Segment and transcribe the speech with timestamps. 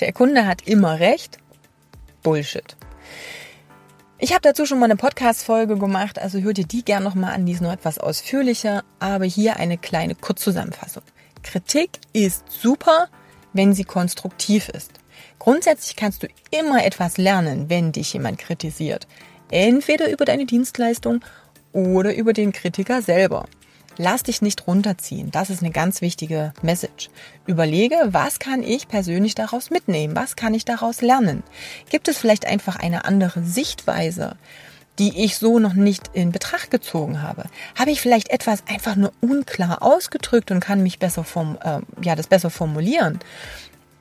[0.00, 1.38] der Kunde hat immer recht.
[2.22, 2.76] Bullshit.
[4.18, 7.44] Ich habe dazu schon mal eine Podcast-Folge gemacht, also hört ihr die gern nochmal an,
[7.44, 11.02] die ist noch etwas ausführlicher, aber hier eine kleine Kurzzusammenfassung.
[11.42, 13.08] Kritik ist super,
[13.52, 14.92] wenn sie konstruktiv ist.
[15.38, 19.06] Grundsätzlich kannst du immer etwas lernen, wenn dich jemand kritisiert.
[19.50, 21.22] Entweder über deine Dienstleistung
[21.72, 23.46] oder über den Kritiker selber.
[23.98, 25.30] Lass dich nicht runterziehen.
[25.30, 27.08] Das ist eine ganz wichtige Message.
[27.46, 30.14] Überlege, was kann ich persönlich daraus mitnehmen?
[30.14, 31.42] Was kann ich daraus lernen?
[31.88, 34.36] Gibt es vielleicht einfach eine andere Sichtweise,
[34.98, 37.44] die ich so noch nicht in Betracht gezogen habe?
[37.74, 42.14] Habe ich vielleicht etwas einfach nur unklar ausgedrückt und kann mich besser form, äh, ja,
[42.14, 43.18] das besser formulieren?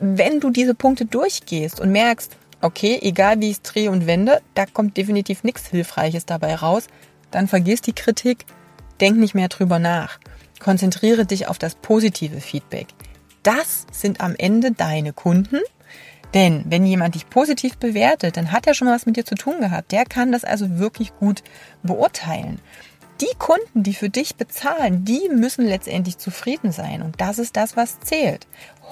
[0.00, 4.42] Wenn du diese Punkte durchgehst und merkst, okay, egal wie ich es drehe und wende,
[4.54, 6.88] da kommt definitiv nichts Hilfreiches dabei raus,
[7.30, 8.44] dann vergiss die Kritik,
[9.00, 10.18] Denk nicht mehr drüber nach.
[10.60, 12.88] Konzentriere dich auf das positive Feedback.
[13.42, 15.60] Das sind am Ende deine Kunden.
[16.34, 19.60] Denn wenn jemand dich positiv bewertet, dann hat er schon was mit dir zu tun
[19.60, 19.92] gehabt.
[19.92, 21.42] Der kann das also wirklich gut
[21.82, 22.60] beurteilen.
[23.20, 27.02] Die Kunden, die für dich bezahlen, die müssen letztendlich zufrieden sein.
[27.02, 28.46] Und das ist das, was zählt.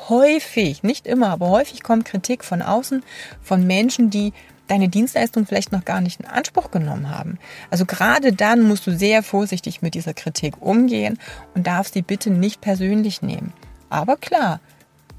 [0.09, 3.05] Häufig, nicht immer, aber häufig kommt Kritik von außen,
[3.43, 4.33] von Menschen, die
[4.69, 7.39] deine Dienstleistung vielleicht noch gar nicht in Anspruch genommen haben.
[7.71, 11.19] Also gerade dann musst du sehr vorsichtig mit dieser Kritik umgehen
[11.55, 13.53] und darfst die bitte nicht persönlich nehmen.
[13.89, 14.61] Aber klar,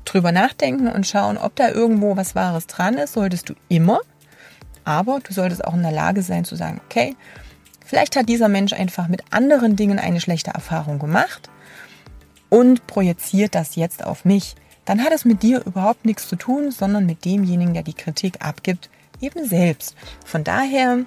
[0.05, 3.99] drüber nachdenken und schauen, ob da irgendwo was Wahres dran ist, solltest du immer.
[4.83, 7.15] Aber du solltest auch in der Lage sein zu sagen, okay,
[7.85, 11.49] vielleicht hat dieser Mensch einfach mit anderen Dingen eine schlechte Erfahrung gemacht
[12.49, 14.55] und projiziert das jetzt auf mich.
[14.85, 18.37] Dann hat es mit dir überhaupt nichts zu tun, sondern mit demjenigen, der die Kritik
[18.39, 18.89] abgibt,
[19.21, 19.95] eben selbst.
[20.25, 20.99] Von daher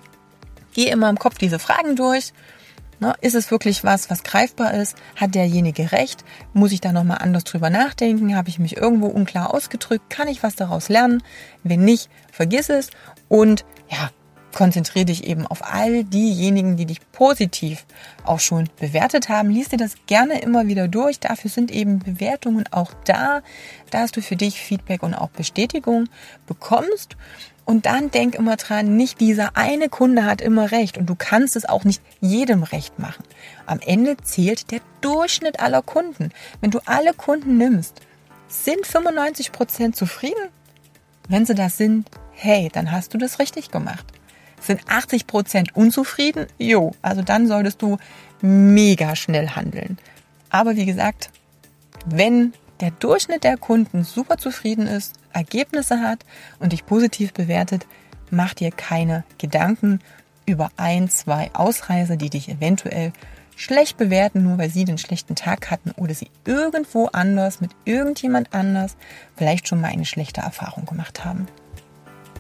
[0.74, 2.32] geh immer im Kopf diese Fragen durch.
[3.00, 4.94] Ne, ist es wirklich was, was greifbar ist?
[5.16, 6.22] Hat derjenige recht?
[6.52, 8.36] Muss ich da nochmal anders drüber nachdenken?
[8.36, 10.10] Habe ich mich irgendwo unklar ausgedrückt?
[10.10, 11.22] Kann ich was daraus lernen?
[11.62, 12.90] Wenn nicht, vergiss es
[13.28, 14.10] und ja,
[14.54, 17.86] konzentriere dich eben auf all diejenigen, die dich positiv
[18.24, 19.50] auch schon bewertet haben.
[19.50, 21.20] Lies dir das gerne immer wieder durch.
[21.20, 23.42] Dafür sind eben Bewertungen auch da,
[23.90, 26.08] dass du für dich Feedback und auch Bestätigung
[26.46, 27.16] bekommst.
[27.70, 31.54] Und dann denk immer dran, nicht dieser eine Kunde hat immer recht und du kannst
[31.54, 33.22] es auch nicht jedem recht machen.
[33.64, 36.32] Am Ende zählt der Durchschnitt aller Kunden.
[36.60, 38.00] Wenn du alle Kunden nimmst,
[38.48, 40.48] sind 95 Prozent zufrieden?
[41.28, 44.04] Wenn sie das sind, hey, dann hast du das richtig gemacht.
[44.60, 46.46] Sind 80 Prozent unzufrieden?
[46.58, 47.98] Jo, also dann solltest du
[48.40, 49.96] mega schnell handeln.
[50.48, 51.30] Aber wie gesagt,
[52.04, 56.24] wenn der Durchschnitt der Kunden super zufrieden ist, Ergebnisse hat
[56.58, 57.86] und dich positiv bewertet,
[58.30, 60.00] mach dir keine Gedanken
[60.46, 63.12] über ein, zwei Ausreißer, die dich eventuell
[63.56, 68.54] schlecht bewerten, nur weil sie den schlechten Tag hatten oder sie irgendwo anders mit irgendjemand
[68.54, 68.96] anders
[69.36, 71.46] vielleicht schon mal eine schlechte Erfahrung gemacht haben.